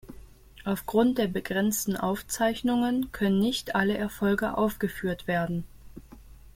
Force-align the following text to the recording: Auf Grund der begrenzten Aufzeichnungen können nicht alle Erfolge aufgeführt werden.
Auf 0.65 0.87
Grund 0.87 1.19
der 1.19 1.27
begrenzten 1.27 1.95
Aufzeichnungen 1.95 3.11
können 3.11 3.37
nicht 3.37 3.75
alle 3.75 3.95
Erfolge 3.95 4.57
aufgeführt 4.57 5.27
werden. 5.27 5.63